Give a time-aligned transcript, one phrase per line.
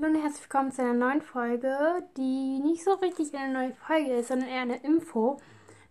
[0.00, 1.76] Hallo und herzlich willkommen zu einer neuen Folge,
[2.16, 5.38] die nicht so richtig eine neue Folge ist, sondern eher eine Info.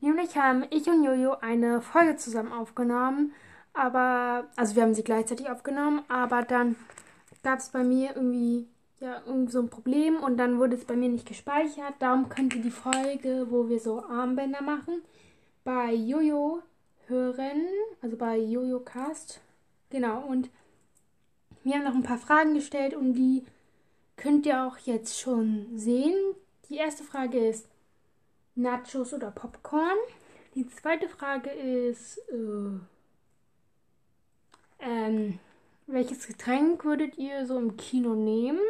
[0.00, 3.32] Nämlich haben ich und Jojo eine Folge zusammen aufgenommen,
[3.74, 6.74] aber, also wir haben sie gleichzeitig aufgenommen, aber dann
[7.44, 8.66] gab es bei mir irgendwie,
[8.98, 11.94] ja, irgendwie so ein Problem und dann wurde es bei mir nicht gespeichert.
[12.00, 15.02] Darum könnt ihr die Folge, wo wir so Armbänder machen,
[15.62, 16.60] bei Jojo
[17.06, 17.68] hören,
[18.00, 19.40] also bei Jojo Cast.
[19.90, 20.50] Genau, und
[21.62, 23.44] wir haben noch ein paar Fragen gestellt und die
[24.22, 26.14] könnt ihr auch jetzt schon sehen.
[26.68, 27.66] Die erste Frage ist
[28.54, 29.98] Nachos oder Popcorn.
[30.54, 32.78] Die zweite Frage ist, äh,
[34.78, 35.40] ähm,
[35.88, 38.60] welches Getränk würdet ihr so im Kino nehmen?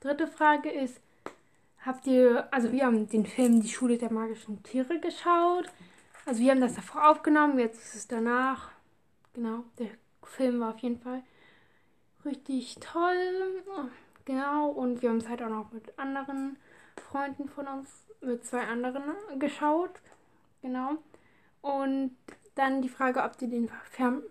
[0.00, 0.98] Dritte Frage ist,
[1.84, 5.66] habt ihr, also wir haben den Film Die Schule der magischen Tiere geschaut.
[6.24, 8.70] Also wir haben das davor aufgenommen, jetzt ist es danach.
[9.34, 9.90] Genau, der
[10.22, 11.22] Film war auf jeden Fall
[12.26, 13.62] richtig toll.
[14.24, 16.56] Genau, und wir haben es halt auch noch mit anderen
[17.10, 17.88] Freunden von uns,
[18.20, 19.04] mit zwei anderen
[19.38, 20.00] geschaut.
[20.62, 20.96] Genau.
[21.62, 22.16] Und
[22.56, 23.70] dann die Frage, ob ihr den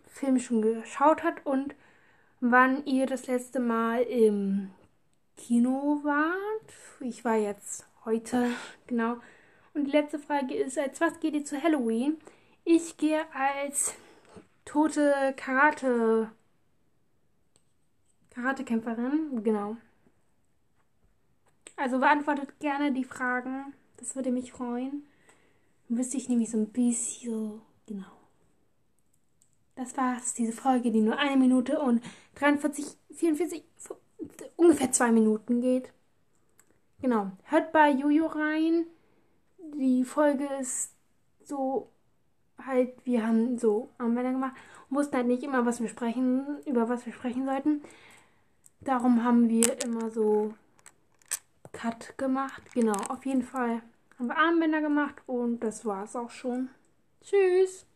[0.07, 1.75] Film schon geschaut habt und
[2.41, 4.71] wann ihr das letzte Mal im
[5.37, 6.73] Kino wart.
[6.99, 8.49] Ich war jetzt heute,
[8.87, 9.17] genau.
[9.73, 12.17] Und die letzte Frage ist, als was geht ihr zu Halloween?
[12.63, 13.93] Ich gehe als
[14.63, 16.31] tote Karate
[18.35, 19.77] Karatekämpferin, genau.
[21.77, 23.73] Also beantwortet gerne die Fragen.
[23.95, 25.05] Das würde mich freuen.
[25.87, 28.11] Dann wüsste ich nämlich so ein bisschen, genau.
[29.75, 32.03] Das war's, diese Folge, die nur eine Minute und
[32.35, 33.63] 43, 44,
[34.57, 35.93] ungefähr zwei Minuten geht.
[37.01, 37.31] Genau.
[37.43, 38.85] Hört bei Jojo rein.
[39.77, 40.93] Die Folge ist
[41.43, 41.89] so
[42.57, 44.55] halt, wir haben so Armbänder gemacht,
[44.89, 47.81] mussten halt nicht immer was wir sprechen, über was wir sprechen sollten.
[48.85, 50.53] Darum haben wir immer so
[51.71, 52.61] Cut gemacht.
[52.73, 53.81] Genau, auf jeden Fall
[54.17, 56.69] haben wir Armbänder gemacht und das war's auch schon.
[57.21, 57.87] Tschüss!